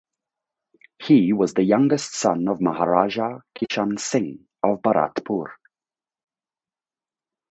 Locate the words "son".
2.15-2.47